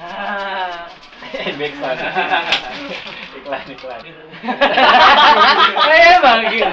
[0.00, 0.90] Ah.
[1.58, 2.00] Back sound.
[3.38, 4.00] iklan iklan.
[5.94, 6.70] Eh, bagir.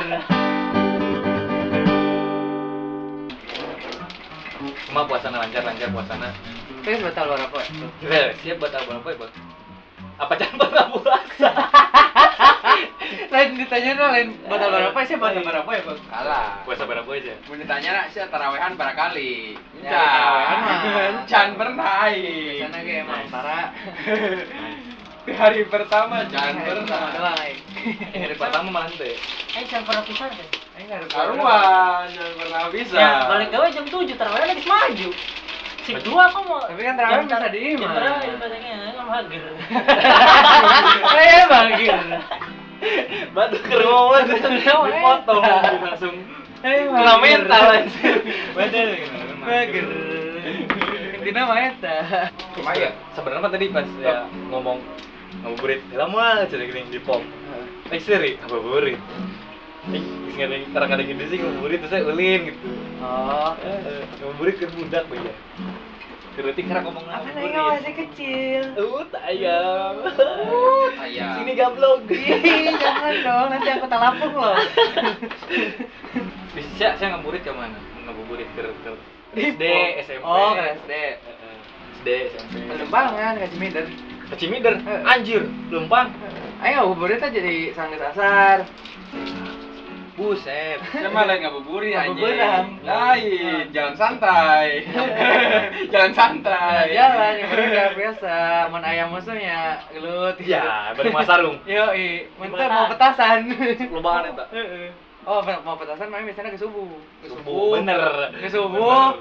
[4.91, 6.29] Cuma puasana lancar lancar puasana.
[6.81, 7.59] Terus batal berapa?
[8.41, 9.33] Siap buat apa apa ya bang?
[10.17, 11.49] Apa jangan pernah puasa?
[13.31, 15.99] Lain ditanya no, lain batal berapa sih batal berapa ya bang?
[16.05, 16.47] Kalah.
[16.67, 17.31] Puasa berapa aja?
[17.47, 19.55] Mau ditanya nak sih tarawehan barangkali.
[19.79, 20.79] Ya, tarawehan mah.
[21.31, 22.59] Can pernah ai.
[22.59, 23.59] Sana kayak emang tara.
[25.21, 27.01] Di hari pertama can Sama pernah.
[27.13, 27.55] doang.
[28.11, 29.15] Hari pertama malah ente.
[29.55, 30.49] Eh, jangan pernah pisah deh.
[30.81, 32.95] Nggak ada Karuan, jangan pernah bisa.
[32.97, 35.09] Ya, balik gawe jam 7, tarawih lagi maju.
[35.81, 36.59] Sip dua kok mau.
[36.65, 37.79] Tapi kan tarawih jam bisa tar- diiman.
[37.79, 38.73] Jam berapa ibadahnya?
[38.91, 39.43] Enggak mager.
[43.31, 43.55] Eh, bagir.
[43.55, 45.43] Batu kerumun dipotong
[45.79, 46.15] langsung.
[46.61, 48.15] Eh, Kena mental anjir.
[48.53, 48.87] Bener
[49.41, 49.87] Bagir.
[51.17, 51.95] Intinya mah eta.
[52.53, 54.77] Cuma ya sebenarnya mah tadi pas ya ngomong
[55.41, 57.23] ngabuburit lama aja gini di pom.
[57.89, 58.99] Eh seri ngabuburit.
[59.89, 60.01] Eh,
[60.37, 62.67] nggak ada kadang-kadang gini sih ngabuburit terus saya ulin gitu.
[63.01, 63.57] Oh.
[63.65, 65.33] Eh, Ngabuburit ke budak ya.
[66.31, 67.51] Kerutik karena ngomong Apa ngabuburit.
[67.51, 68.63] nanya masih kecil?
[68.79, 69.93] Uh, ayam.
[70.95, 71.35] Ayam.
[71.43, 72.07] Sini gablok.
[72.07, 74.55] Ih, jangan dong, nanti aku talapung loh.
[76.55, 77.75] Bisa saya ngabuburit ke mana?
[78.07, 78.91] Ngabuburit ke ke
[79.35, 79.63] SD.
[80.07, 80.23] SMP.
[80.23, 80.93] Oh, ke SD.
[81.99, 82.53] SD, SMP.
[82.79, 83.85] Lembangan, ke Cimiter.
[84.31, 86.15] Ke Cimider, anjir, Lempang.
[86.63, 88.63] Ayo, ngabuburit aja di Sanggeus Asar.
[90.21, 90.77] Buset.
[91.01, 92.21] Sama lain ngabuburit anjing.
[92.21, 92.65] Ngabuburan.
[92.85, 94.85] Lain, jalan santai.
[95.93, 96.93] jalan santai.
[96.93, 98.35] Jalan, yang udah biasa.
[98.69, 100.37] Mun ayam musuhnya gelut.
[100.45, 101.57] Ya, baru masarung.
[101.69, 103.49] Yo, i, mun mau petasan.
[103.89, 104.45] Lobaan eta.
[104.53, 104.93] Heeh.
[105.25, 106.85] Oh, mau petasan main biasanya ke subuh.
[107.25, 108.29] Ke Subuh, bener.
[108.37, 109.17] Ke subuh.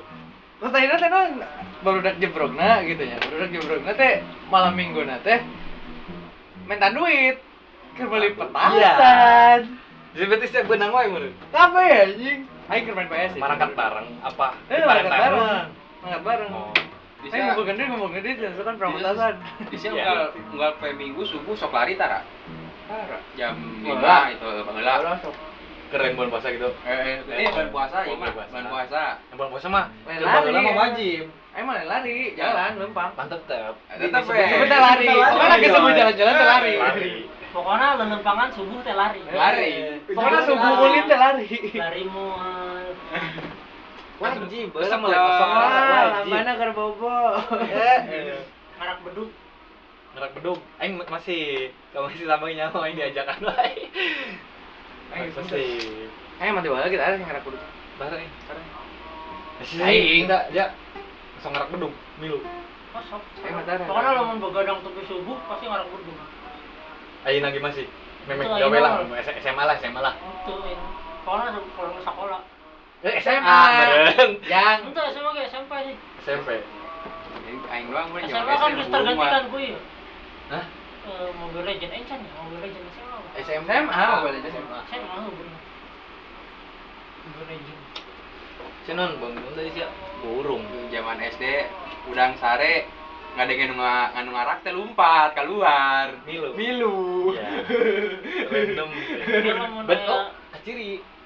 [0.61, 1.41] Terus tadi teh non
[1.81, 3.17] baru dak jebrokna gitu ya.
[3.17, 4.21] Baru dak jebrokna teh
[4.53, 5.41] malam minggu teh
[6.69, 7.41] minta duit.
[7.97, 9.80] Keur beli petasan.
[10.11, 11.35] Jadi berarti setiap benang wae menurut.
[11.55, 12.39] Apa ya anjing?
[12.71, 13.35] Aing keur main PS.
[13.35, 13.41] ya.
[13.43, 14.47] Marakat bareng apa?
[14.67, 15.67] Eh, Di marakat bareng.
[16.03, 16.51] Marakat bareng.
[16.51, 16.75] Oh.
[17.21, 17.33] Bisa.
[17.37, 19.35] Aing ngumpul gede, ngumpul gede, dan kan pramutasan.
[19.71, 22.27] Di sini unggal unggal pe minggu subuh sok lari tara.
[23.39, 23.55] Jam
[23.87, 24.35] Heula.
[24.35, 25.15] 5 itu heula.
[25.91, 26.71] Keren bulan puasa gitu.
[26.87, 29.03] Eh, eh, ini bulan puasa, iya mah, Bulan bulan puasa.
[29.35, 30.51] Bulan puasa mah lari.
[30.55, 31.25] mah wajib.
[31.51, 33.11] Mah lari, jalan, lempang.
[33.19, 33.75] Mantep tetep.
[33.99, 34.47] Tetep, eh.
[34.55, 35.07] Kita lari.
[35.11, 36.75] Pokoknya lagi sebut jalan-jalan teh lari.
[37.51, 39.21] Pokoknya lelempangan subuh teh lari.
[39.27, 39.73] Lari.
[40.07, 41.47] Pokoknya subuh kulit teh lari.
[41.75, 42.87] Lari mual.
[44.21, 47.41] Wajib, baheula mulai kosong lah, mana bobo.
[47.65, 48.37] Eh,
[48.77, 49.33] Ngarak beduk.
[50.13, 53.89] Ngerak bedug, aing masih kamu masih sama nyawa aing diajakan wae.
[55.17, 55.65] Aing masih
[56.37, 57.57] Ayo mati wae kita ada ngerak kudu.
[57.97, 58.29] bareng.
[59.81, 59.81] Aing.
[59.81, 60.69] Aing enggak, ya.
[61.41, 62.45] Langsung ngerak bedug, milu.
[62.93, 63.23] Kosong.
[63.41, 63.89] Eh, matara.
[63.89, 66.17] Pokoknya lo mau begadang tepi subuh pasti ngarak beduk.
[67.29, 67.85] Aing lagi masih
[68.25, 68.93] memek gawe lah.
[69.41, 70.15] SMA lah, SMA lah.
[71.25, 72.41] Pokoknya kalau ke sekolah.
[73.01, 73.59] Eh, SMA.
[74.45, 75.97] Yang Itu SMA ke SMP sih.
[76.25, 76.49] SMP.
[77.71, 79.77] Aing doang mah SMA kan bisa tergantikan gue.
[80.51, 80.65] Hah?
[81.01, 83.17] Eh, Mobile Legend Encan ya, Mobile Legend SMA.
[83.17, 83.41] apa?
[83.41, 84.79] SMA, boleh aja SMA.
[84.91, 85.17] SMA.
[87.25, 87.81] Mobile Legend.
[88.89, 89.85] Cenon, Bang, Bang tadi sih
[90.25, 90.65] burung.
[90.89, 91.45] Zaman SD
[92.11, 92.89] udang sare
[93.35, 96.07] nggak ada nganu nganu ngarak teh lumpat keluar.
[96.27, 96.51] Milu.
[96.59, 96.99] Milu.
[97.35, 97.49] Ya.
[98.53, 98.91] Random.
[99.87, 100.41] Bet, oh.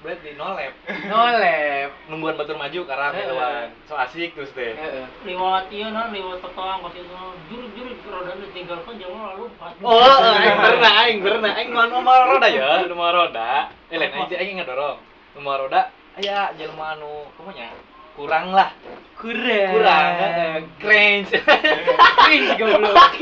[0.05, 0.73] Berarti nolep.
[1.09, 1.89] Nolep.
[2.13, 3.67] Nungguan batur maju karena Eh, miluan.
[3.89, 4.77] So asik terus teh.
[4.77, 5.05] Heeh.
[5.25, 7.09] Liwat iya nah, liwat totoang pas itu
[7.49, 9.73] juruk-juruk roda ditinggalkan jangan lalu lupa.
[9.81, 13.73] Oh, aing pernah, aing pernah, aing mau nomor roda ya, nomor roda.
[13.89, 15.01] Eh, lain aja aing ngadorong.
[15.33, 15.89] Nomor roda,
[16.21, 17.73] aya jelema anu, kumanya
[18.15, 18.71] kurang lah.
[19.19, 19.71] Kurang.
[19.75, 20.55] Kurang, heeh.
[20.79, 21.31] cringe.
[22.25, 23.15] Cringe goblok.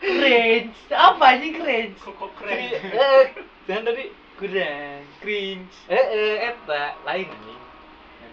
[0.00, 0.76] Cringe.
[0.92, 1.96] Apa anjing cringe?
[2.00, 2.76] Kok Cringe.
[2.76, 3.22] Eh,
[3.68, 4.04] jangan tadi
[4.40, 5.00] Kurang.
[5.20, 5.72] Cringe.
[5.88, 7.60] eh eh eta lain anjing.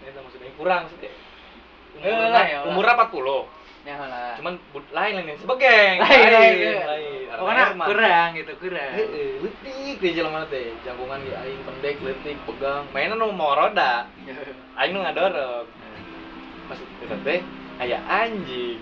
[0.08, 1.12] Eta maksudnya kurang maksudnya.
[1.98, 2.58] Eh, lah, ya.
[2.68, 3.58] Umurnya 40.
[3.88, 4.36] Ya lah.
[4.36, 4.54] Cuman
[4.92, 5.96] lain lain sebegeng.
[6.04, 6.56] lain lain.
[6.84, 7.24] lain.
[7.40, 8.90] Pokoknya kurang gitu, kurang.
[8.92, 10.76] Heeh, letik di jelema teh.
[10.84, 12.84] Jangkungan di aing pendek letik pegang.
[12.92, 14.04] Mainan nu mau roda.
[14.78, 15.77] Aing nu ngadorong.
[16.68, 17.40] Pas eta teh
[17.78, 18.78] aya anjing.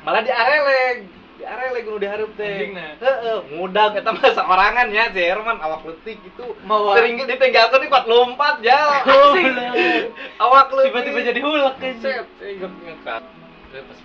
[0.00, 0.98] Malah diareleg.
[1.36, 2.46] Diareleg nu dihareup teh.
[2.46, 2.86] Anjingna.
[2.96, 6.46] Heeh, mudag eta mah saorangan ya, si Herman awak letik itu.
[6.62, 10.12] Mau Sering ditinggalkan di kuat lompat bener.
[10.36, 10.92] awak letik.
[10.92, 11.94] Tiba-tiba jadi hulek kan.
[11.98, 13.22] set, saya ingat ngekat.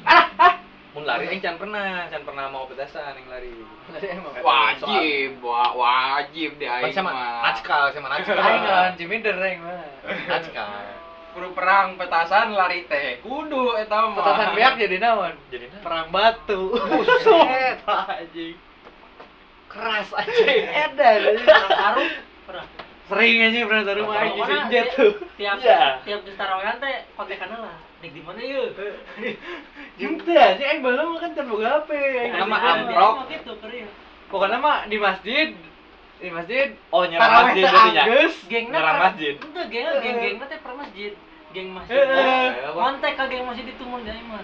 [0.06, 0.54] Ah, ah.
[0.96, 3.52] Mun lari aing can pernah, can pernah mau petasan yang lari.
[4.40, 7.44] Wajib, wa- wajib deh Kan aing sama mah.
[7.44, 8.40] Natskal, sama Natskal.
[8.40, 9.84] Aing kan Ciminder aing mah.
[10.31, 11.04] Natskal.
[11.36, 15.34] Kudu perang petasan lari teh kudu eta mah Petasan beak jadi naon?
[15.50, 15.82] Jadi nah.
[15.84, 16.72] Perang batu.
[16.72, 17.84] Buset
[18.16, 18.56] anjing.
[19.68, 20.64] Keras anjing.
[20.88, 21.20] Edan.
[21.38, 22.10] Perang sarung
[22.48, 22.66] pernah
[23.06, 25.14] Sering anjing pernah taruh mah anjing ti- tuh.
[25.36, 26.02] tiap Iya.
[26.02, 28.74] tiap di tarawehan teh kontekannya lah dik di mana yuk
[29.96, 31.90] Jente anjing aing baheula mah kan terbuka HP.
[31.94, 33.14] aing mah amprok.
[33.22, 33.30] tahu.
[33.30, 33.52] gitu
[34.26, 35.54] Pokoknya mah di masjid
[36.16, 38.04] di masjid Oh, nyerang tarawih masjid teh berarti ya?
[38.08, 38.36] anggeus.
[38.48, 39.34] gengna Nyerang masjid.
[39.36, 41.12] Ente gengna geng gengna teh per masjid
[41.52, 42.48] geng masjid Heeh.
[42.72, 44.44] kontek ka geng masjid itu mun jadi mah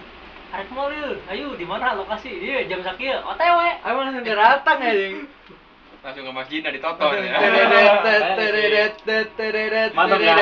[0.52, 4.78] arek mau yuk ayo di mana lokasi iya jam sakieu otw Aing mah langsung datang
[4.80, 5.24] anjing.
[6.02, 7.40] langsung ke masjid nah ditonton ya
[9.92, 10.34] Mantap ya?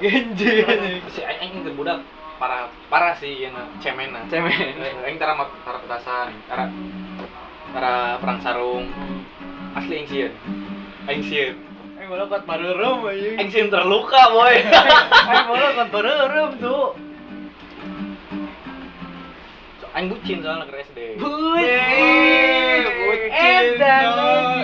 [0.00, 1.00] Genji anjing.
[1.12, 2.00] Si aing teh budak
[2.40, 4.24] parah parah sih yang cemena.
[4.32, 4.74] Cemen.
[5.04, 6.66] Aing tara tara petasan, tara
[7.72, 8.86] tara perang sarung.
[9.72, 10.04] Asli.
[11.08, 11.56] Aing sieun.
[11.96, 13.36] Aing malah kuat bareureum anjing.
[13.40, 14.54] Aing sieun terluka, boy.
[15.32, 16.92] Aing malah kuat bareureum tuh.
[19.92, 20.98] Aing bucin soalnya ke SD.
[21.16, 22.80] Bucin.
[22.84, 24.04] bucin Edan.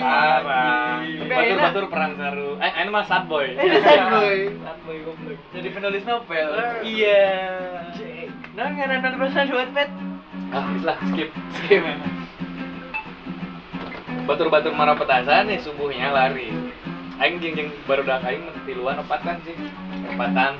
[0.05, 1.29] Anjing.
[1.29, 2.57] Batur-batur perang sarung.
[2.61, 3.49] Aing aing mah sad boy.
[3.57, 4.37] Sad boy.
[4.61, 5.39] Sad boy goblok.
[5.57, 6.49] Jadi penulis novel.
[6.85, 7.25] Iya.
[8.53, 9.89] Nah, ngaran bahasa buat pet.
[10.49, 11.29] Ah, lah skip.
[11.61, 11.85] Skip.
[14.29, 16.53] Batur-batur marah petasan nih subuhnya lari.
[17.17, 19.57] Aing jeung jeung baru dak aing tiluan opatan sih.
[20.13, 20.53] Opatan.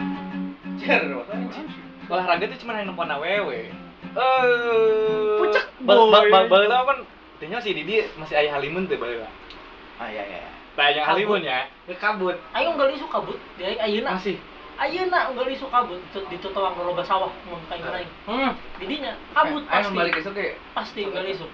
[0.81, 1.05] Cer.
[2.09, 3.69] Olahraga tuh cuma yang nempon awewe.
[3.69, 5.37] Eh.
[5.37, 6.09] Pucek boy.
[6.09, 6.99] Ba ba baheula kan
[7.39, 9.29] Tanya si Didi masih aya halimun teh baheula.
[10.01, 10.41] Ah iya iya.
[10.97, 11.69] Yang halimun ya.
[12.01, 12.35] Kabut.
[12.57, 14.39] ayo unggal isu kabut di aing ayeuna Masih.
[14.79, 18.51] ayeuna unggal isu kabut Tut- di tutoang nu loba sawah mun kain aing Hmm.
[18.79, 20.55] didinya kabut Aing pasti balik besok ge.
[20.71, 21.45] pasti unggal isu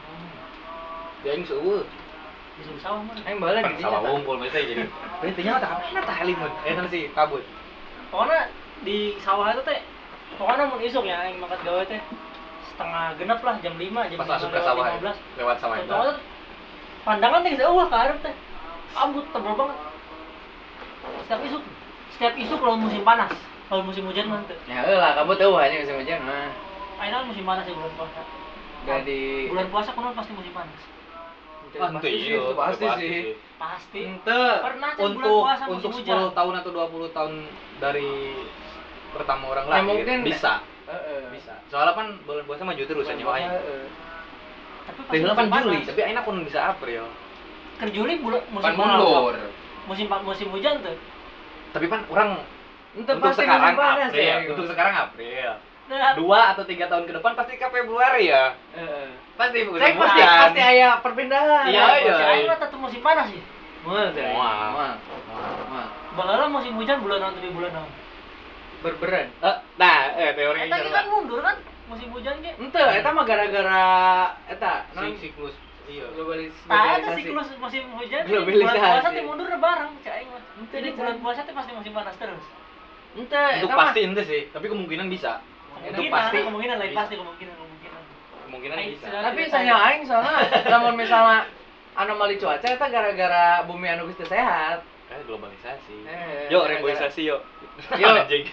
[1.26, 1.82] Ya aing seueuh.
[2.56, 4.84] Di sawah Aing balik mah teh jadi.
[4.88, 5.80] Tah tah.
[6.64, 7.44] Eh tah si kabut.
[8.12, 8.48] pokoknya
[8.88, 9.80] di sawah itu teh
[10.40, 12.00] pokoknya mau isuk ya yang makan gawe teh
[12.72, 14.86] setengah genap lah jam 5 jam Pas 5 masuk ke lewat sawah.
[14.88, 14.96] ya?
[15.04, 15.76] 15 Lewat sawah.
[15.76, 15.88] itu.
[15.92, 16.14] Contohnya
[17.04, 18.36] pandangan teh geus wah ke arep teh
[18.96, 19.78] kabut tebal banget
[21.28, 21.64] setiap isuk
[22.16, 23.36] setiap isuk lawan musim panas
[23.68, 26.50] lawan musim hujan mah teh Ya eulah kamu tahu aja musim hujan mah.
[27.04, 28.22] Aina musim panas ya bulan puasa
[28.88, 30.95] Jadi bulan puasa kuno pasti musim panas
[31.76, 33.22] Ah, ente pasti sih, iya, itu pasti pasti sih.
[33.56, 34.02] pasti.
[34.06, 34.42] Ente.
[34.62, 37.34] pernah untuk puasa untuk musim 10 hujan tahun atau 20 tahun
[37.78, 38.10] dari
[39.12, 40.54] pertama orang Ya, lahir mungkin- bisa.
[41.32, 41.54] Bisa.
[41.68, 43.48] Soalnya kan bulan puasa maju terus aja puasa, wae
[44.86, 47.04] tapi pas kan Juli tapi aina pun bisa April.
[47.76, 49.34] Ke Juli bulan musim kan mundur.
[49.86, 50.98] Musim musim hujan tuh.
[51.74, 52.30] Tapi kan orang
[52.94, 54.14] Ente untuk sekarang April.
[54.16, 54.36] ya.
[54.48, 55.52] untuk sekarang April
[56.16, 59.08] dua atau tiga tahun ke depan pasti ke Februari ya Heeh.
[59.36, 61.66] pasti Saya pasti pasti aya perpindahan.
[61.68, 62.16] Iya, iya.
[62.46, 63.42] Mah tetep musim panas sih.
[63.82, 64.24] Mual sih.
[64.24, 64.68] Mual.
[64.72, 64.94] Mual.
[65.70, 65.88] Mual.
[66.16, 67.92] Balala musim hujan bulan naon tapi bulan naon.
[68.82, 69.28] Berberan.
[69.36, 72.54] Eh, nah eh teori Eta kan mundur kan musim hujan ge.
[72.56, 73.86] Ente, eta mah gara-gara
[74.48, 75.54] eta non si siklus
[75.86, 77.22] iya globalis Tah eta globalisasi.
[77.22, 78.66] siklus musim hujan Globalisasi.
[78.66, 80.42] bulan puasa teh mundur bareng cak aing mah.
[80.72, 82.46] Jadi bulan puasa teh pasti musim panas terus.
[83.14, 85.40] Ente, mah- pasti ente sih tapi kemungkinan bisa
[85.88, 87.00] itu pasti kemungkinan lain bisa.
[87.00, 88.02] pasti kemungkinan kemungkinan.
[88.46, 90.36] kemungkinan bisa Tapi saya aing soalnya
[90.72, 91.46] lamun misalnya
[91.94, 94.84] anomali cuaca eta gara-gara bumi anu geus sehat.
[95.06, 97.42] eh globalisasi Eh, yuk reboisasi yuk
[97.94, 98.10] Yuk.
[98.24, 98.48] Anjing.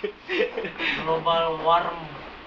[1.02, 1.96] Global warm.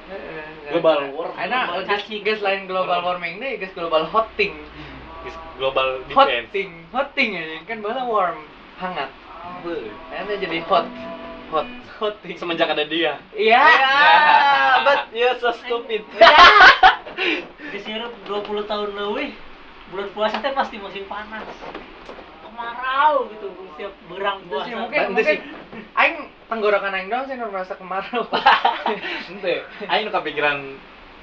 [0.06, 2.22] Heeh, Global Global geus cacing.
[2.22, 4.54] geus lain global warming deui, geus global hotting.
[5.56, 8.38] global defense Hotting, hotting aja kan baheula warm,
[8.78, 9.10] hangat.
[10.12, 10.86] Aina jadi hot.
[11.48, 12.36] Hot Hotting.
[12.36, 13.64] semenjak ada dia Iya.
[14.86, 16.04] but you so stupid
[17.72, 19.32] Disirup 20 tahun leuwih.
[19.88, 21.48] Bulan puasa teh pasti musim panas.
[22.42, 24.66] Kemarau gitu setiap berang Itu puasa.
[24.66, 25.38] sih mungkin mungkin sih.
[25.94, 28.28] aing tenggorokan aing doang sih merasa kemarau.
[29.32, 30.76] ente aing kepikiran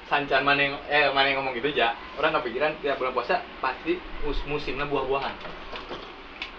[0.09, 3.97] sancan mana yang eh mana yang ngomong gitu aja orang kepikiran tiap bulan puasa pasti
[4.21, 5.33] mus musimnya buah-buahan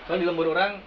[0.03, 0.81] soalnya di lembur orang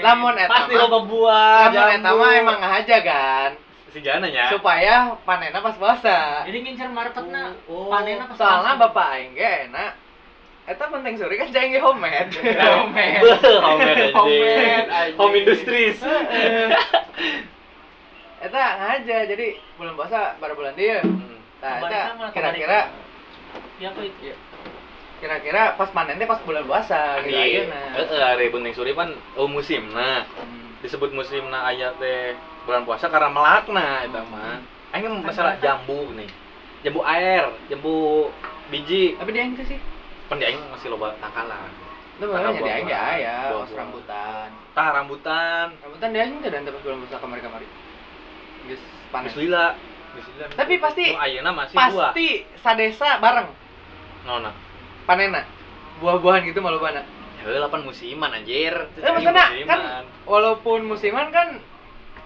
[0.00, 3.50] Lamun eta pasti loba buah Lamun eta mah emang aja kan.
[3.94, 6.42] si jana nya Supaya panenna pas puasa.
[6.48, 7.88] Jadi ngincer marketna Oh, oh.
[7.94, 9.92] panenna pas Soalnya bapak aing ge enak.
[10.64, 12.32] Eta penting suri kan jangan homemade.
[12.40, 13.20] Homemade.
[13.60, 14.04] Homemade.
[14.16, 16.00] Homemade, home industries.
[18.44, 19.46] Eta ngaja jadi
[19.78, 21.00] bulan puasa pada bulan dia.
[21.00, 21.40] Hmm.
[21.64, 22.92] Nah, eta malah kira-kira
[23.80, 24.30] Ya apa itu?
[25.24, 27.80] Kira-kira pas panen teh pas bulan puasa gitu Iya, ayeuna.
[27.96, 29.08] heeh, hari Bunting Suri kan
[29.40, 30.76] oh musim nah Hmm.
[30.84, 32.36] disebut musim nah ayat teh
[32.68, 34.60] bulan puasa karena melakna itu mah.
[34.92, 36.28] Aing masalah jambu nih.
[36.84, 38.28] Jambu air, jambu
[38.68, 39.16] biji.
[39.16, 39.80] Tapi dia itu sih.
[40.28, 41.72] Pan di aing masih loba takalan.
[42.20, 44.48] Itu makanya jadi buah-buahan, aing ya, ya, os rambutan.
[44.76, 47.66] Tah rambutan, Rambutan dia teh dan pas bulan puasa kamari kamari.
[48.68, 49.32] Geus panas.
[49.40, 49.72] lila.
[50.54, 51.74] Tapi pasti- ayeuna masih.
[51.74, 53.48] Pasti sadesa bareng
[54.28, 54.52] Nona.
[55.04, 55.42] Panena.
[55.98, 57.04] Buah-buahan gitu malu bana.
[57.38, 58.72] Ya lah pan musiman anjir.
[58.96, 59.80] Eh maksudnya kan
[60.24, 61.60] walaupun musiman kan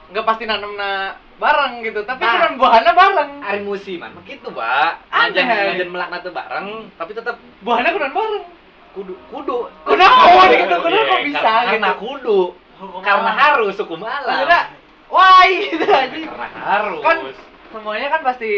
[0.09, 2.39] nggak pasti nanamna bareng gitu, tapi Nah.
[2.41, 3.31] kan buahnya bareng.
[3.43, 5.07] hari musiman begitu, Pak.
[5.07, 8.45] Ngajan ngajan melaknat tuh bareng, tapi tetap Buahnya kudu bareng.
[8.89, 9.57] kudu kudu.
[9.85, 12.01] Kunaon gitu, kunaon Iya, kok bisa kar- Karena gitu.
[12.01, 12.39] kudu.
[12.79, 14.27] Hukum Karena harus hukum alam.
[14.33, 14.63] Maksudnya,
[15.09, 16.15] wah gitu aja.
[16.15, 17.03] Karena harus.
[17.03, 17.17] Kan
[17.69, 18.53] semuanya kan pasti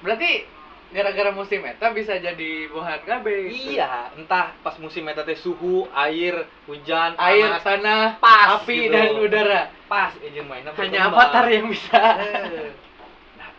[0.00, 0.30] berarti
[0.92, 3.48] gara-gara musim eta bisa jadi buahan kabeh.
[3.48, 8.92] Iya, entah pas musim eta teh suhu, air, hujan, Air, panas, tanah, pas api gitu.
[8.92, 9.62] dan udara.
[9.88, 11.12] pas aja mainnya Hanya berkembang.
[11.12, 12.02] avatar yang bisa.
[12.20, 12.70] Eh,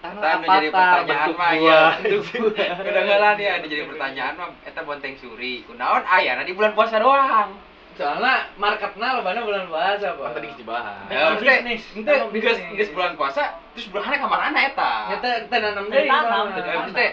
[0.04, 1.82] Datang Eta anu jadi pertanyaan mah ya.
[1.96, 2.76] bentuk buah.
[2.78, 5.64] Kedengeran ya, jadi pertanyaan mah eta bonteng suri.
[5.64, 7.56] Kunaon aya di bulan puasa doang.
[7.94, 10.34] Soalnya marketnya lebana bulan puasa, Pak.
[10.34, 11.06] Tadi dibahas.
[11.08, 11.84] Ya, Emang maksudnya, bisnis.
[11.94, 12.74] ente Teu geus bisnis.
[12.76, 14.92] geus bulan puasa, terus bulannya ka mana eta?
[15.22, 16.10] Teu nanam deui.
[16.10, 17.08] tanam, soalnya.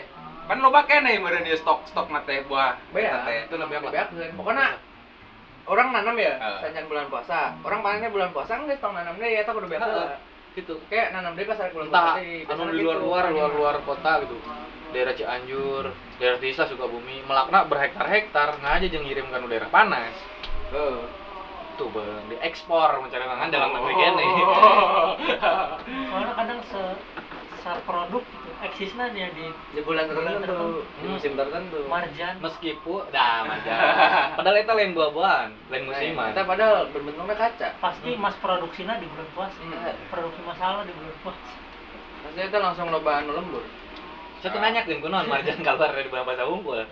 [0.51, 4.83] Ya, kan loba keneh meureun ieu stok-stok na teh buah Bea, itu lebih beak Pokoknya
[5.71, 7.55] orang nanam ya, sanjan bulan puasa.
[7.63, 9.95] Orang panennya bulan puasa enggak tong nanam deui eta kudu beak Heeh.
[9.95, 10.19] heula.
[10.59, 10.75] Gitu.
[10.91, 12.83] Kayak nanam deui pas hari bulan puasa anu di gitu.
[12.83, 14.43] luar-luar, luar-luar kota gitu.
[14.91, 20.19] Daerah Cianjur, daerah Tisa, Sukabumi, melakna berhektar-hektar, ngaja jeung ngirim kan daerah panas.
[20.75, 21.07] Heeh.
[21.79, 24.01] Tuh bang, diekspor mencari mangan dalam negeri Oh.
[24.03, 24.27] kene.
[26.11, 26.83] Soalnya kadang se
[27.87, 31.79] produk gitu eksisnya dia di Di bulan tertentu, di musim tertentu.
[31.87, 33.73] marjan Meskipun, dah maja.
[34.35, 36.31] Padahal eta lain buah-buahan, lain musiman.
[36.31, 37.69] Kita padahal berbentuknya kaca.
[37.77, 39.97] pasti mas produksinya di bulan puasa Hmm.
[40.09, 41.41] produksi masalah di bulan puasa
[42.21, 43.65] Maksudnya kita langsung loba anu lembur.
[44.41, 46.81] Saya tuh nanya kan, kunaon marjan keluar dari bulan puasa unggul.
[46.81, 46.89] Mah.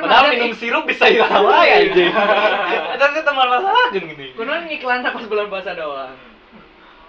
[0.00, 2.08] marjan minum sirup bisa ya wae anjing.
[2.08, 4.32] Ada sih teman masalah kan gini.
[4.32, 6.16] Kunaon ngiklan pas bulan puasa doang.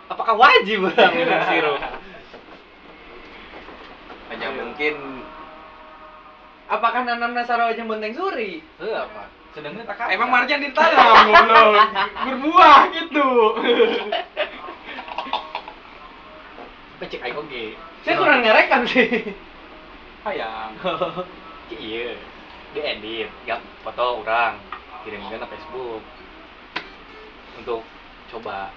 [0.08, 1.80] Apakah wajib orang minum sirup?
[4.28, 4.96] Hanya mungkin
[6.68, 8.60] Apakah nanam nasaro aja bonteng suri?
[8.84, 9.32] Heuh apa?
[9.56, 11.74] Sedangnya tak emang marjan ditanam goblok.
[12.28, 13.28] Berbuah gitu.
[17.00, 17.66] Pecik aing oge.
[18.04, 19.32] Saya kurang ngerekam sih.
[20.28, 20.76] Hayang.
[21.72, 22.20] Cik iya.
[22.76, 24.60] Diedit, gap foto orang,
[25.08, 26.04] kirimkan ke Facebook
[27.56, 27.82] untuk
[28.28, 28.76] coba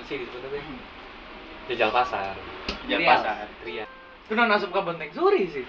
[0.00, 0.64] masih disebut apa ya?
[1.68, 2.34] Jajal pasar.
[2.88, 3.04] Trial.
[3.04, 3.44] pasar.
[3.60, 3.84] Tria.
[4.26, 5.66] Kunaon asup ka bonteng suri sih.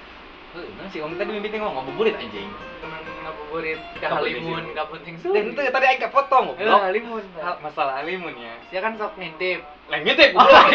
[0.57, 2.49] Nah si Om tadi mimpi ngomong ngabuburit anjing.
[2.81, 5.35] Kunaon ngabuburit Ka halimun bonteng ka bonteng suri.
[5.37, 6.79] Dan itu tadi aing ke foto Eh, ngoblok.
[6.81, 7.23] halimun.
[7.37, 8.53] Hal- Masalah alimun ya.
[8.69, 9.61] Dia kan sok ngintip.
[9.87, 10.65] Lain ngintip goblok.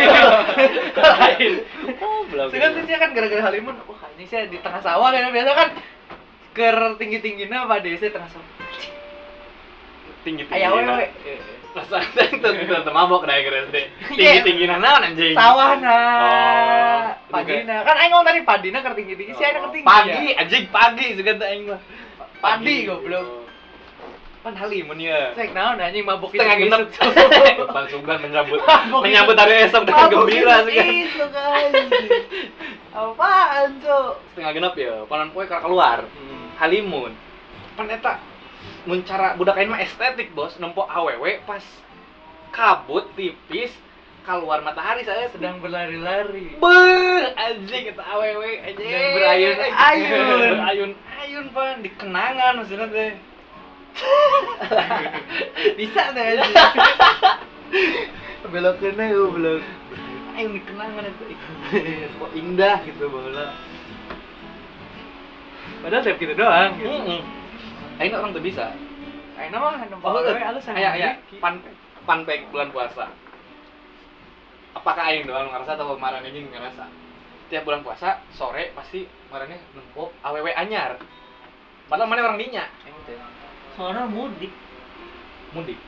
[0.95, 1.53] Lain.
[1.99, 2.47] Goblok.
[2.49, 5.69] Sekarang tuh dia kan gara-gara halimun, wah ini saya di tengah sawah kan biasa kan
[6.53, 8.47] ker tinggi-tingginya apa desa tengah sawah.
[10.23, 11.62] tinggi tinggi.
[11.73, 13.77] Itu itu tuh mabok dah kira SD.
[13.77, 13.89] Iya.
[14.13, 15.33] Tinggi tinggi naon anjing.
[15.33, 17.17] Sawah nah.
[17.33, 17.77] Oh, itu Padina.
[17.81, 19.89] Kan aing ngomong tadi padina ker tinggi-tinggi, sih ker tinggi.
[19.89, 20.41] Pagi ya.
[20.45, 21.81] anjing pagi teh aing mah.
[22.45, 23.49] Padi goblok.
[24.45, 25.33] Pan halimun ya.
[25.33, 26.93] Sek naon anjing mabuk isuk-isuk.
[26.93, 26.93] genep.
[27.73, 28.61] Bang Sugan menyambut
[29.07, 30.77] menyambut hari esok dengan gembira sugan.
[30.77, 32.09] isuk-isuk, anjing.
[32.93, 34.13] Apaan, Cok?
[34.37, 36.05] Setengah genep ya, panan poe keluar.
[36.61, 37.17] Halimun.
[37.73, 38.21] Pan eta
[38.87, 40.59] mun cara budak aing mah estetik, Bos.
[40.59, 41.63] Nempok awewe pas
[42.53, 43.73] kabut tipis
[44.23, 46.55] keluar matahari saya sedang berlari-lari.
[46.63, 48.87] Beuh, anjing kita awewe anjing.
[48.87, 50.55] Dan berayun-ayun.
[50.63, 53.13] Berayun-ayun, Pan, di kenangan maksudnya teh.
[55.79, 56.55] Bisa deh anjing.
[58.53, 59.63] Belok kena goblok.
[60.39, 61.25] Ayun di kenangan itu.
[62.19, 63.53] Kok indah gitu bola.
[65.83, 66.79] Padahal tiap gitu doang.
[66.79, 67.42] Gitu.
[68.01, 68.73] Aing orang tuh bisa.
[69.37, 71.59] Ayo mah nempo Oh, awewe halus Aya aya pan
[72.07, 73.09] panpek bulan puasa.
[74.73, 76.89] Apakah aing doang ngerasa atau marane ini ngerasa?
[77.53, 81.01] Tiap bulan puasa sore pasti marane nempo awewe anyar.
[81.89, 82.65] Padahal mana orang dinya
[83.73, 84.53] soalnya mudik
[85.57, 85.79] mudik.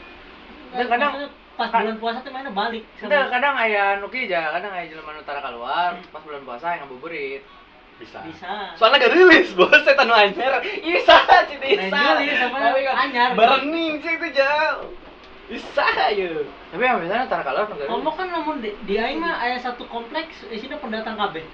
[0.73, 4.75] Dan kadang- pas bulan puasa tuh mainnya balik Kita kadang aya nu kieu ja, kadang
[4.75, 7.47] aya jelema nu tara keluar pas bulan puasa yang ngabuburit.
[7.95, 8.19] Bisa.
[8.27, 10.59] bisa Soalnya gak rilis bos, saya tanu anyar.
[10.63, 11.15] Bisa,
[11.47, 11.99] cita bisa.
[12.19, 12.59] Rilis, apa
[13.07, 13.29] anyar.
[13.39, 14.91] Berening sih itu jauh.
[15.45, 16.31] Bisa ya.
[16.73, 19.85] Tapi yang biasanya tara keluar nu ngomong kan namun di, di aing mah aya satu
[19.93, 21.45] kompleks isinya pendatang KB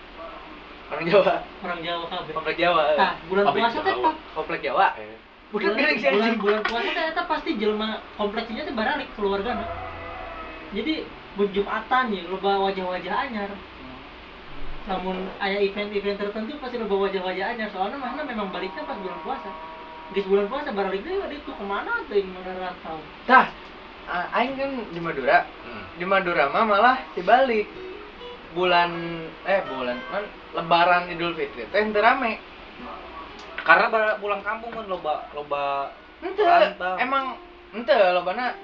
[0.91, 2.83] orang Jawa, orang Jawa KB komplek Jawa.
[2.99, 3.95] nah bulan puasa teh
[4.35, 4.87] Komplek Jawa.
[5.51, 9.67] Bukan bulan, bulan, bulan puasa teh eta pasti jelema kompleksnya teh baralik keluargana
[10.71, 11.05] jadi
[11.35, 13.51] bu jumatan ya loba wajah-wajah anyar
[14.91, 19.51] namun aya event-event tertentu pasti loba wajah-wajah anyar soalnya mana memang baliknya pas bulan puasa
[20.11, 22.99] di bulan puasa balik deh itu ke mana tuh yang mana ratau
[23.31, 23.47] Tah,
[24.11, 25.47] ah, aing kan di Madura.
[25.63, 25.87] Hmm.
[25.95, 27.71] Di Madura mah malah dibalik.
[28.51, 28.91] Bulan
[29.47, 30.27] eh bulan kan
[30.59, 32.43] lebaran Idul Fitri teh teu rame.
[33.63, 36.97] karena ba- pulang kampung kan loba loba Ente, Rantau.
[36.99, 37.37] emang
[37.71, 38.57] ente lobana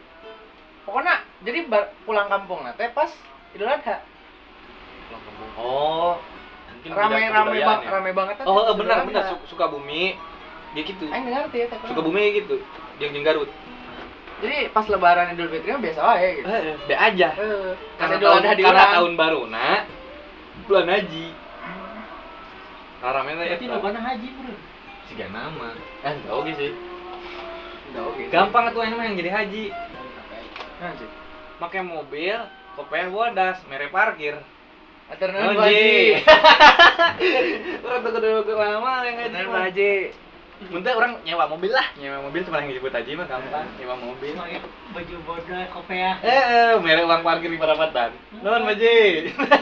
[0.83, 3.13] pokoknya jadi bar- pulang kampung nah teh pas
[3.55, 4.03] Idul Adha.
[5.09, 5.51] Pulang kampung.
[5.57, 6.13] Oh.
[6.77, 7.91] Mungkin Rame beda rame kebudayaan bang, ya.
[7.91, 8.35] rame banget.
[8.45, 8.99] Oh eh, Idul benar.
[9.09, 10.05] benar Su- Sukabumi
[10.77, 11.05] dia gitu.
[11.09, 11.89] Aing ngerti ya kenapa.
[11.89, 12.57] Sukabumi gitu.
[13.01, 13.51] Jeung jeung Garut.
[14.45, 16.47] Jadi pas lebaran Idul Fitri mah biasa wae gitu.
[16.47, 17.29] eh be aja.
[17.35, 19.83] Eh, karena tahun, karena tahun baru nah
[20.69, 21.27] bulan haji.
[23.01, 24.55] Rame teh berarti lo mana haji bro.
[25.07, 25.69] Siga nama
[26.03, 26.73] eh enggak oke sih.
[27.95, 28.23] Udah oke.
[28.35, 29.65] gampang tuh mah yang jadi haji.
[30.77, 31.09] Nah, sih.
[31.57, 32.37] pakai mobil
[32.77, 34.37] kopeh bodas mere parkir
[35.07, 36.19] Atur nuhun Bu Haji.
[37.87, 39.63] Orang tuh kudu lama yang ngaji mah.
[39.71, 39.93] Haji.
[40.73, 44.33] Muntah orang nyewa mobil lah, nyewa mobil cuma yang disebut haji mah gampang, nyewa mobil.
[44.97, 48.17] baju bodoh kopea Eh, eh, mere uang parkir di perapatan.
[48.41, 48.97] Nuhun Baji.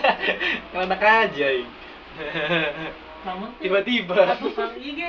[0.71, 1.47] Karena aja.
[1.51, 1.67] ing.
[3.25, 4.15] namun tuh Tiba-tiba.
[4.15, 5.01] ka tukang IG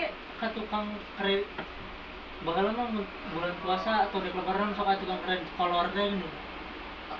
[0.42, 0.88] ka tukang
[1.20, 1.46] kredit
[2.42, 2.88] bakalan mah
[3.30, 6.28] bulan puasa atau di lebaran sok ka tukang kredit kolor teh gini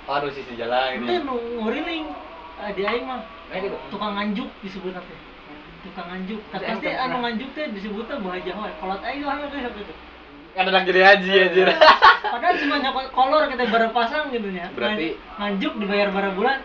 [0.08, 1.22] Aduh sisi jalan itu ini.
[1.22, 2.04] nu nguriling
[2.56, 3.20] eh, di aing mah
[3.88, 5.18] tukang nganjuk disebutnya teh.
[5.84, 6.40] Tukang nganjuk.
[6.50, 9.94] Tapi pasti anu nganjuk teh disebutnya buah jawa kolot aing lah kayak gitu.
[10.56, 11.68] Kan anak jadi haji anjir.
[12.32, 14.72] padahal cuma nyokot kolor kita bareng pasang gitu ya.
[14.72, 16.58] Berarti- Ngan- nganjuk dibayar bareng bulan?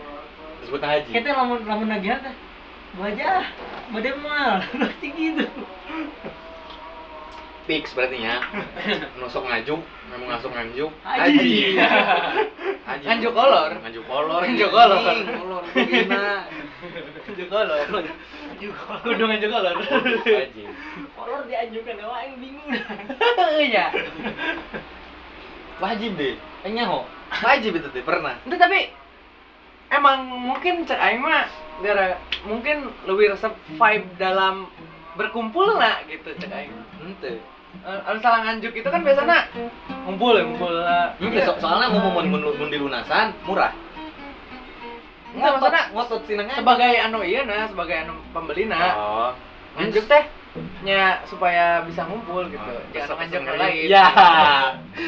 [0.63, 1.09] Disebut haji.
[1.11, 2.35] kita lamun lamun nagihan teh
[2.95, 3.43] wajah
[3.91, 4.63] bade mal.
[4.81, 5.43] Pasti gitu
[7.69, 8.41] Fix berarti ya.
[9.21, 10.91] Nusuk ngajuk, memang ngasuk nganjuk.
[11.05, 11.77] Haji.
[12.85, 13.05] Haji.
[13.05, 13.71] Nganjuk kolor.
[13.85, 14.41] Nganjuk kolor.
[14.41, 15.01] Nganjuk kolor.
[15.05, 16.49] Kolor begina.
[17.29, 17.85] Nganjuk kolor.
[19.05, 19.75] Kudu nganjuk kolor.
[19.77, 20.63] Haji.
[21.13, 22.69] kolor dianjukkan ya aing bingung
[23.69, 23.85] Iya.
[25.83, 26.35] Wajib deh.
[26.65, 27.05] Eh nyaho.
[27.45, 28.41] Wajib itu deh pernah.
[28.45, 28.89] Itu tapi
[29.93, 31.45] emang mungkin cek aing mah
[31.81, 34.69] gara mungkin lebih resep vibe dalam
[35.21, 36.73] berkumpul lah gitu cek aing.
[36.99, 37.37] Ente.
[37.81, 39.47] Eh, Anu salah nganjuk itu kan biasanya
[40.03, 41.13] ngumpul ya ngumpul lah.
[41.15, 43.71] Ente so soalnya mau mau mun di lunasan murah.
[45.31, 49.31] Enggak maksudnya ngotot sinang sebagai anu iya nah sebagai anu pembeli nah Oh.
[49.79, 50.27] nganjuk teh
[50.83, 54.05] nya supaya bisa ngumpul gitu jangan nganjuk ke lain Ya.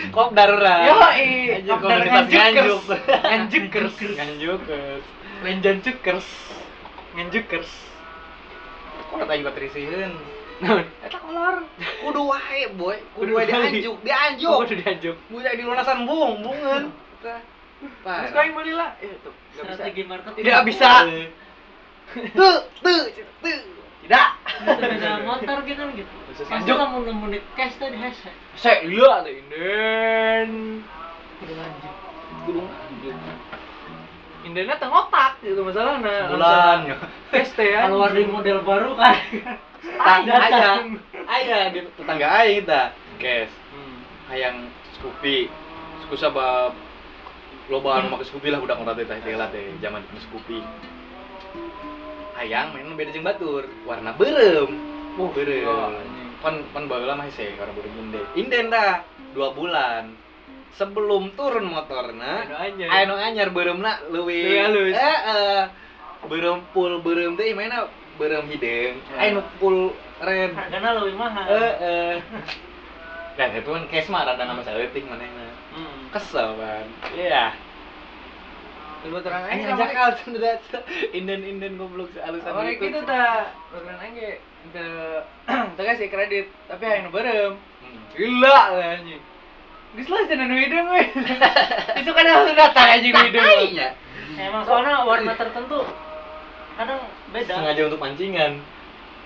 [0.08, 0.88] Kok darurat.
[0.88, 2.80] yo i Anjir, komunitas nganjuk.
[3.04, 5.04] nganjukers Nganjukers.
[5.44, 6.28] lenjan cukers
[7.14, 7.72] nganjukers
[9.14, 10.14] Juga terisihin.
[10.62, 10.86] naon?
[11.06, 11.56] Eta kolor.
[12.02, 12.98] Kudu wae, boy.
[13.14, 14.58] Kudu Kudu wae dianjuk, dianjuk.
[14.64, 15.16] udah dianjuk.
[15.30, 16.84] Buya di lunasan bung, bungeun.
[17.84, 18.96] terus kau yang beli lah.
[19.04, 19.60] Eh nggak bisa.
[19.60, 20.44] Strategi marketing.
[20.44, 20.92] Tidak bisa.
[22.32, 23.02] Tuh, tuh,
[23.44, 23.60] tuh.
[24.04, 24.28] tidak.
[24.64, 26.14] Itu beda motor gitu kan gitu.
[26.34, 30.50] Pasti kamu nemu di cash tuh di hashtag saya iya tuh inden.
[31.44, 31.94] Udah lanjut
[32.48, 33.18] Kudu nganjuk.
[34.44, 36.80] Indennya teng otak gitu masalahnya Sebulan.
[37.32, 39.16] tes teh ya keluar di model baru kan
[39.84, 40.96] Aya, datang.
[41.28, 42.82] aya di tetangga aing kita.
[43.20, 43.52] Kes.
[43.72, 44.00] Hmm.
[44.28, 44.56] hayang
[44.96, 45.48] Scoopy
[46.02, 46.72] Suku sabab
[47.68, 50.60] lobaan make Scoopy lah udah ngora teh teh lah teh zaman Scoopy
[52.34, 54.72] hayang main beda jeung batur warna berem
[55.16, 56.30] oh berem Oh, anjing.
[56.42, 60.12] pan pan baheula mah hese karena berem inden inden dah dua bulan
[60.74, 62.88] sebelum turun motorna Anu anyar.
[62.90, 64.94] anu anyar leuwih Leuwih halus.
[64.94, 65.64] eh eh
[66.26, 72.16] berem full berem teh mana berem hidung anu full ren harganya lebih mahal eh eh
[73.34, 75.26] dan itu kan cash mah rada nama saletik mana
[75.74, 76.06] Hmm.
[76.14, 76.86] kesel kan
[77.18, 77.50] iya
[79.04, 80.80] Lu terang aja Ayo ngajak kal sebenarnya
[81.12, 83.52] inden inden goblok Sama kayak gitu ta.
[83.68, 84.28] Terang aja
[84.64, 84.86] ente
[85.92, 87.60] kasih kredit tapi hayang nu berem.
[87.84, 88.00] Hmm.
[88.16, 89.20] Gila lah anjing.
[89.94, 90.90] Lah cenah nu hidung.
[92.02, 93.46] Itu kan langsung datang anjing nu hidung.
[93.46, 93.90] Kayaknya
[94.42, 95.86] emang soalnya warna tertentu
[96.74, 97.54] kadang beda.
[97.54, 98.52] Sengaja untuk pancingan.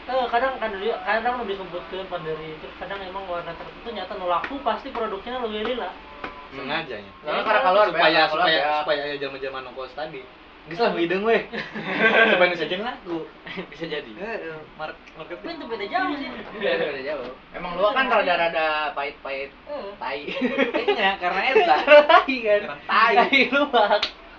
[0.07, 2.67] Eh, kadang kan dia kadang lebih disebutkan pada dari itu.
[2.79, 5.89] Kadang emang warna tertentu nyata nu laku pasti produknya lebih lila.
[6.47, 10.23] Sengaja nya Soalnya karena keluar supaya supaya supaya aya zaman-zaman nongkos tadi
[10.67, 11.47] Geus lah hidung weh.
[12.27, 13.17] Supaya nu saja laku.
[13.71, 14.11] bisa jadi.
[14.11, 15.55] Heeh, mar- tapi marketing.
[15.55, 16.27] itu beda jauh sih
[16.59, 17.29] Iya, beda jauh.
[17.51, 20.27] Emang lu kan rada-rada pahit-pahit Eh, tai.
[20.27, 21.75] Kayaknya karena eta.
[22.11, 22.61] Tai kan.
[22.61, 23.15] Karena tai.
[23.15, 23.61] Tai itu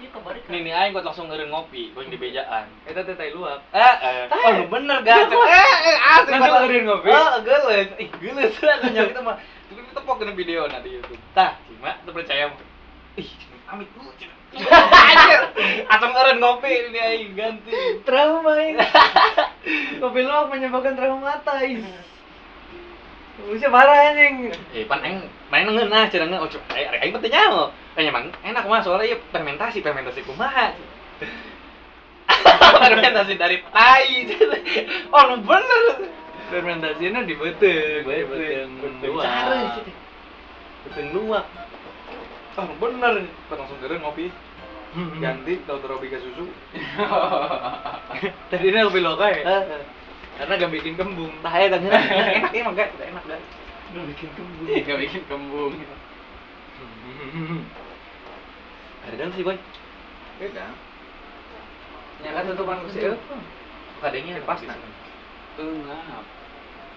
[0.08, 2.70] kebalik Nih nih aing langsung ngeureun ngopi, going di bejaan.
[2.86, 3.58] Eta teh tai luwak.
[3.72, 4.24] Eh, eh.
[4.30, 4.38] Tai.
[4.38, 5.26] Oh, lu bener gak?
[5.26, 6.60] Eh, eh, asli Langsung banget.
[6.62, 7.08] ngeureun ngopi?
[7.10, 7.86] Oh, geuleuh.
[7.98, 9.36] Ih, geuleuh lah nanya kita mah.
[9.66, 11.18] Tapi kita tepok kena video di YouTube.
[11.34, 12.54] Tah, cuma tuh percaya.
[13.16, 13.30] Ih,
[13.66, 14.06] amit lu.
[14.14, 14.37] cenah.
[14.66, 15.40] Anjir.
[15.88, 17.70] Asam ngeureun ngopi ini aing ganti.
[18.02, 18.82] Trauma ini.
[20.02, 21.62] Kopi luwak menyebabkan trauma mata.
[23.38, 24.50] Bisa marah anjing.
[24.74, 25.22] Eh, pan aing
[25.54, 26.42] main ngeunah cenah ngeunah.
[26.42, 27.70] Oh, cuk, aing teh nyaho.
[27.94, 30.74] Eh, emang enak mah soalnya ieu fermentasi, fermentasi kumaha.
[32.82, 34.26] fermentasi dari tai.
[35.14, 36.10] oh, nu bener.
[36.48, 39.24] Fermentasinya di beteng, di Beteng, beteng beteng luak.
[39.24, 39.96] cara sih teh.
[40.90, 41.46] Beteng luak.
[42.58, 43.14] Ah, nu bener.
[43.46, 44.34] Pas langsung keren ngopi.
[44.96, 46.48] Ganti tau robika susu.
[48.50, 49.42] Tadinya kopi loka ya.
[50.38, 51.34] Karena gak bikin kembung.
[51.42, 53.42] Tah ya kan enak emang gak enak gak.
[53.92, 54.66] Gak bikin kembung.
[54.70, 55.72] Gak bikin kembung.
[59.08, 59.58] Ada dan sih, boy.
[60.38, 60.66] Beda.
[62.22, 63.02] Nyangka tutupan ku sih.
[63.98, 64.78] Kadangnya Pas, nah.
[65.58, 66.22] Tengah.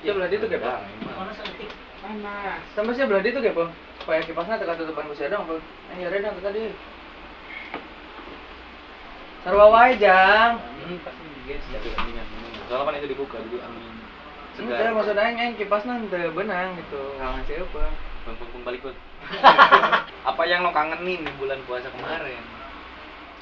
[0.02, 0.86] Ya belah itu kayak apa?
[1.18, 1.70] Mana seketik?
[2.02, 2.62] Panas.
[2.74, 3.66] Sama sih belah itu kayak apa?
[4.02, 5.46] Supaya kipasnya tekan tutupan ku sih dong.
[5.50, 6.74] Eh, ya udah dong tadi.
[9.42, 10.62] Sarwa wae jang.
[10.62, 10.98] Hmm,
[12.70, 13.94] Soalnya kan itu dibuka jadi angin.
[14.62, 17.02] Enggak, maksud aing aing kipasna teu benang gitu.
[17.18, 17.90] Kangen sih apa?
[18.28, 18.98] Bang, bang, bang, balik bang.
[20.30, 22.44] Apa yang lo kangenin di bulan puasa kemarin?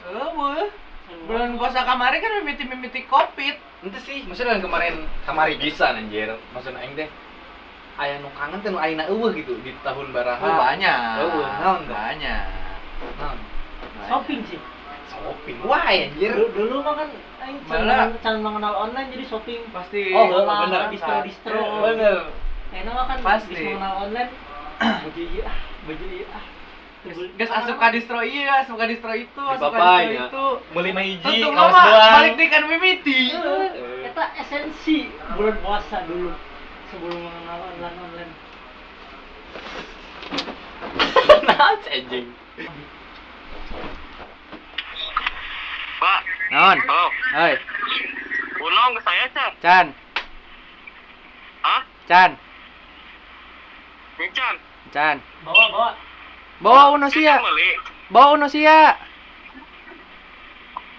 [0.08, 0.72] Oh, boleh.
[1.28, 3.60] Bulan puasa kemarin kan mimiti-mimiti covid.
[3.84, 6.40] Itu sih, maksudnya yang kemarin kamari bisa anjir.
[6.56, 7.10] Maksudnya aing teh
[8.00, 10.40] aya nu kangen teh nu ayeuna eueuh gitu di tahun baraha.
[10.40, 11.00] Oh, banyak.
[11.20, 11.92] Oh, naon teh?
[11.92, 12.44] banyak.
[13.20, 13.38] Naon?
[14.08, 14.60] Shopping sih.
[15.20, 15.58] Shopping.
[15.68, 16.32] Wah, anjir.
[16.32, 17.10] Dulu, dulu mah kan
[17.44, 19.62] aing Malah- can mengenal online jadi shopping.
[19.70, 20.16] Pasti.
[20.16, 20.82] Oh, Lama, bener.
[20.92, 21.60] distro-distro.
[21.84, 22.18] Bener.
[22.70, 23.54] Enak mah kan Pasti.
[23.58, 24.32] mengenal online.
[25.04, 26.46] Baju iya ah, baju iya ah.
[27.40, 30.28] Gas asup ka distro iya, asup ka distro itu, asup ka papai, distro ya.
[30.28, 30.46] itu.
[30.76, 32.12] Beli mah hiji, kaos doang.
[32.16, 33.22] balik deh kan mimiti.
[33.32, 34.08] Eh.
[34.08, 36.32] Eta esensi bulan puasa dulu
[36.92, 38.32] sebelum mengenal online online.
[41.50, 42.28] Nah, anjing.
[46.00, 46.78] Pak, Non.
[46.82, 47.54] oh, Hai,
[48.58, 49.52] ulong ke saya, Chan.
[49.62, 49.88] Chan.
[51.62, 51.82] Hah?
[52.10, 52.32] Chan,
[54.18, 54.56] Ini Chan.
[54.90, 55.18] Chan.
[55.46, 55.90] Bawa bawa.
[56.66, 57.38] Bawa uno sia.
[57.38, 57.70] Beli.
[58.10, 58.98] Bawa uno sia.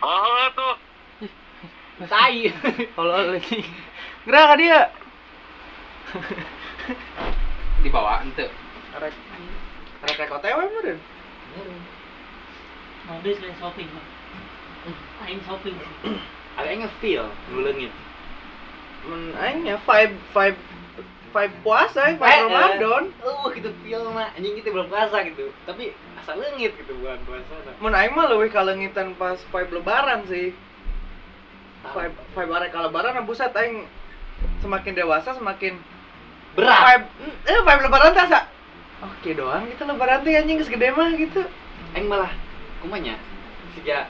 [0.07, 0.75] Oh, tuh.
[2.07, 2.39] Tai.
[2.95, 3.59] Kalau lagi.
[4.25, 4.81] Gerak dia.
[7.83, 8.47] Dibawa ente.
[9.03, 9.15] Rek.
[10.07, 11.01] Rek rek OTW meureun.
[13.11, 14.07] Nanti selain shopping mah.
[15.21, 16.17] Aing shopping sih.
[16.57, 17.93] Ada yang feel ngulengin.
[19.05, 20.61] Men aing nya vibe vibe
[21.31, 23.05] vibe puasa, vibe Eh, Ramadan.
[23.25, 25.53] Oh, gitu feel mah anjing kita belum puasa gitu.
[25.69, 27.77] Tapi asal lengit gitu bulan puasa.
[27.81, 30.57] Mun aing mah leuwih kalengitan pas vibe lebaran sih.
[31.85, 33.85] Vibe vibe arek ka lebaran nah buset aing
[34.65, 35.77] semakin dewasa semakin
[36.57, 36.81] Berat.
[36.81, 37.07] vibe
[37.49, 38.41] eh vibe lebaran teh asa.
[39.01, 41.45] Oke doang gitu lebaran teh anjing geus gede mah gitu.
[41.97, 42.33] Aing malah
[42.81, 43.17] kumanya
[43.77, 44.09] siga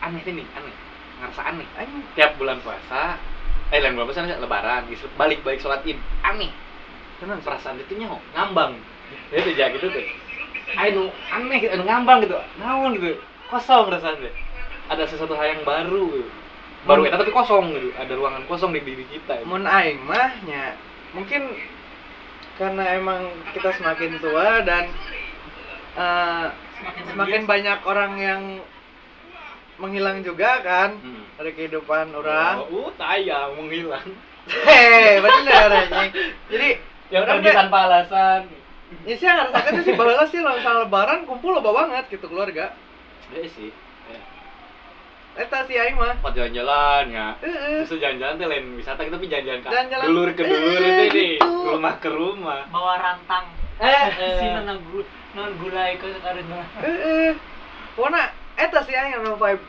[0.00, 0.74] aneh nih, aneh.
[1.20, 1.66] Ngerasa aneh.
[1.76, 3.20] Aing Tiap bulan puasa
[3.70, 5.94] eh lain bulan puasa lebaran, gitu, balik-balik sholat id,
[6.26, 6.50] aneh.
[7.20, 8.80] tenan perasaan itu nyaho ngambang.
[9.28, 10.04] Ya tuh gitu tuh.
[10.74, 12.34] Anu aneh gitu anu ngambang gitu.
[12.56, 13.20] Naon gitu.
[13.52, 14.32] Kosong rasanya
[14.90, 16.30] ada sesuatu hal yang baru gitu.
[16.88, 17.92] baru eta tapi kosong gitu.
[18.00, 20.80] Ada ruangan kosong di diri kita mun aing mah nya
[21.12, 21.52] mungkin
[22.56, 24.88] karena emang kita semakin tua dan
[26.00, 26.48] eh,
[26.80, 28.42] Semakin semakin banyak orang yang
[29.80, 31.24] menghilang juga kan Hmm.
[31.34, 32.60] dari kehidupan orang.
[32.62, 34.04] oh, uh taya menghilang
[34.46, 36.10] Hei, bener anjing.
[36.48, 36.68] Jadi
[37.08, 38.40] yang orang pergi teh- tanpa alasan
[39.02, 42.74] Ya sih ngerasakan sih bahwa sih misalnya lebaran kumpul loba banget gitu keluarga.
[43.30, 43.70] ya sih
[44.06, 44.20] ya.
[45.36, 46.18] Eta sih aing mah.
[46.18, 47.86] Pas jalan-jalan ya Heeh.
[47.86, 51.46] Terus jalan-jalan tuh lain wisata kita tapi jalan-jalan dulur ke dulur Eh, itu nih gitu.
[51.70, 53.46] rumah ke rumah bawa rantang.
[53.78, 56.58] eh Sini nang gula, non gulai ke karena.
[56.82, 57.30] Heeh.
[57.92, 59.64] Pokona eta sih aing anu vibe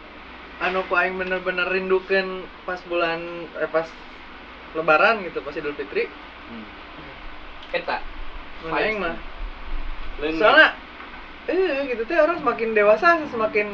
[0.59, 3.87] anu ku aing bener-bener rindukeun pas bulan eh pas
[4.75, 6.11] lebaran gitu pas Idul Fitri.
[6.51, 6.67] Hmm.
[7.71, 8.03] eta
[8.67, 9.15] Mun aing mah.
[10.19, 10.75] Soalnya
[11.47, 13.67] eh gitu teh orang semakin dewasa semakin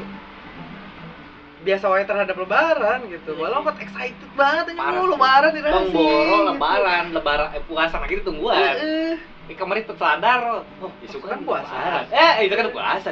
[1.65, 3.36] biasa wae terhadap lebaran gitu.
[3.36, 5.12] Iya Walau kok excited banget ini sih.
[5.12, 5.95] lebaran tidak Bang sih.
[5.97, 6.47] Boro gitu.
[6.53, 8.56] lebaran, lebaran eh, puasa lagi ditungguan.
[8.77, 9.13] Heeh.
[9.47, 11.71] Ini kemarin tuh sadar, oh, isu kan kan puasa.
[11.71, 12.03] lebaran.
[12.13, 13.10] Eh, itu kan puasa.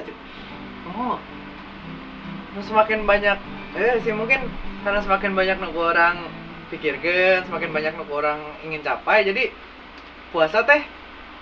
[0.95, 1.19] Oh.
[2.55, 3.37] Semakin banyak
[3.75, 4.47] eh sih mungkin
[4.87, 6.15] karena semakin banyak nu orang
[6.71, 9.51] pikirkan, semakin banyak nu orang ingin capai, jadi
[10.31, 10.81] puasa teh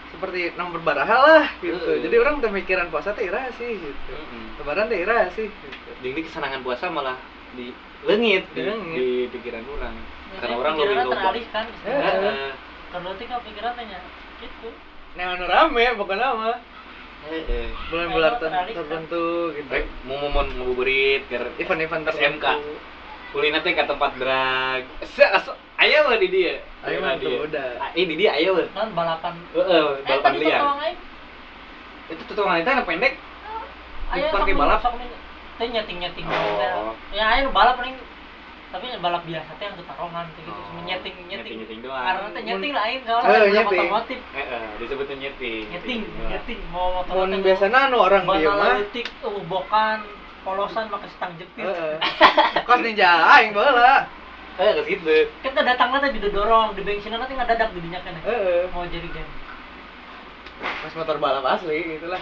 [0.10, 1.78] seperti nang berbaraha lah gitu.
[1.78, 2.02] Heeh.
[2.10, 4.14] Jadi orang teh mikiran puasa teh iraha sih gitu.
[4.62, 5.90] Lebaran teh iraha sih gitu.
[6.02, 7.18] Jadi kesenangan puasa malah
[7.54, 7.70] di
[8.10, 8.98] lengit di, Di lengit.
[8.98, 9.96] di pikiran orang.
[10.42, 11.16] Karena Jadi orang lebih lupa.
[11.22, 11.66] teralihkan.
[11.86, 12.52] Eh.
[12.90, 14.00] Kalau nanti kan pikiran tanya
[14.42, 14.70] gitu.
[15.14, 16.58] Nah, anu rame pokoknya mah.
[17.90, 19.70] Bulan-bulan tertentu gitu.
[19.72, 22.46] Rek, mau mau mau ngabuburit ke Event-event SMK.
[22.46, 22.74] tertentu.
[23.34, 24.86] kulina teh ke tempat drag
[25.82, 27.82] aya mah di dia Aya mah tuh, udah.
[27.82, 30.62] Ah, eh di dia mah kan balapan heeh eh balapan liar
[32.14, 33.18] itu tuh wanita anak pendek
[34.30, 34.80] sok kayak balap?
[35.58, 36.94] teh nyeting nyeting Oh.
[37.10, 37.98] ya nu balap paling
[38.74, 42.02] tapi balap biasa teh yang tarongan teh gitu cuma Oh, nyeting nyeting nyeting doang.
[42.02, 43.80] karena teh nyeting Eh, soalnya balap nyeting.
[43.86, 48.74] otomotif heeh disebutnya nyeting nyeting nyeting mau motor Mun biasana anu orang dia mah.
[48.76, 50.02] letik ubokan
[50.42, 51.96] polosan pakai stang jepit Heeh.
[52.68, 54.10] Kos ninja aing baheula.
[54.54, 58.18] eh ke situ kita datang nanti didorong di bensin nanti nggak dadak di dinya kan
[58.20, 58.66] Heeh.
[58.70, 59.32] mau jadi game
[60.60, 62.22] Pas motor balap asli gitu lah.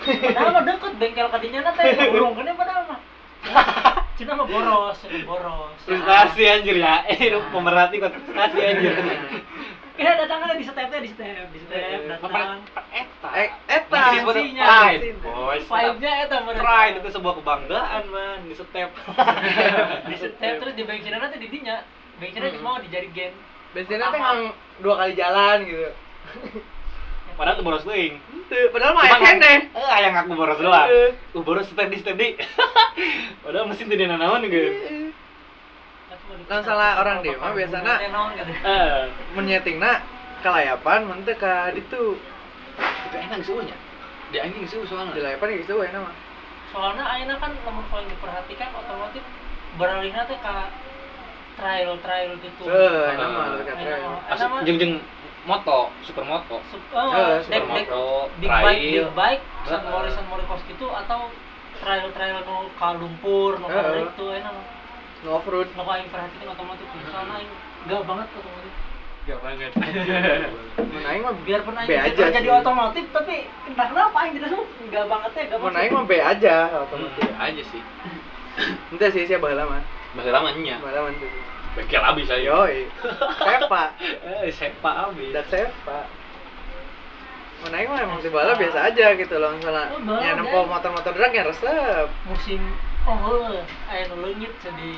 [0.00, 3.00] padahal mah deket bengkel kadinya nanti burung kan padahal mah
[4.20, 5.72] cina mah boros cina boros.
[5.88, 7.08] Frustasi anjir ya.
[7.08, 8.92] Eh lu pemerhati kok frustasi anjir.
[9.96, 12.64] Iya datangnya di stepnya di step di step datang.
[12.88, 13.28] eta.
[13.36, 13.92] Eh, eta.
[13.92, 14.64] Masih disebut Bensinnya.
[14.64, 15.64] pride boys.
[15.64, 18.88] Vibe-nya eta pride itu sebuah kebanggaan man di step.
[20.08, 21.84] Di step terus di bensin nanti di dinya
[22.16, 22.64] bensinnya Hmm.
[22.64, 23.36] mau dijadi game
[23.72, 24.40] Bensinnya teh ngang
[24.80, 25.88] dua kali jalan gitu.
[27.40, 29.52] padahal tuh boros teuing Tuh, padahal mah Cuman aya kene.
[29.72, 31.10] eh aya ngaku boros doang Heeh.
[31.32, 32.36] uh boros step di step di
[33.40, 34.70] padahal mesin teu nanaon gitu
[36.46, 37.74] Nah, salah orang dia mah gitu
[38.60, 40.02] eh menyetingna
[40.40, 42.18] kalayapan mun teu ka ditu.
[42.80, 43.76] itu enak suhunya
[44.28, 46.14] di anjing suhu soalnya Dilayapan gitu we mah.
[46.70, 49.22] soalnya ayeuna kan namun paling diperhatikan otomotif
[49.74, 50.54] beralihnya teh ke
[51.54, 53.10] trial trial gitu Ah.
[53.10, 54.02] eta mah ka trail.
[54.02, 54.62] mah-
[55.40, 58.02] Mah- moto super moto Sup- Eh, oh, super dek dek moto
[58.36, 61.32] big bike trail big bike san mori san mori kos gitu atau
[61.76, 64.04] trial trial nu ka lumpur nu ka Heeh.
[64.06, 64.64] itu enak mah.
[65.20, 65.68] No off-road.
[65.70, 67.50] nu ka aing perhatikan otomotif soalnya aing
[67.82, 68.72] gak banget otomotif
[69.22, 69.72] gak banget
[70.82, 74.48] Mun aing mah biarpun aing B aja kerja di otomotif tapi entah kenapa aing tidak
[74.50, 77.20] suka gak banget ya gak Mun banget aing mah B aja otomotif.
[77.22, 77.82] Iya aja sih
[78.92, 79.80] Ente sih sia baheula mah.
[80.12, 81.28] bahasa lamanya Baheula mah teu.
[81.72, 82.86] Bengkel abis aja Yoi.
[83.38, 83.82] Sepa.
[84.46, 86.06] eh sepa abis Dak sepa.
[87.60, 90.66] Mun aing mah emang di bala biasa aja gitu loh misalnya Oh, nempo deh.
[90.66, 92.08] motor-motor drag yang resep.
[92.24, 92.60] musim
[93.04, 93.52] oh
[93.86, 94.92] aya nu leungit jadi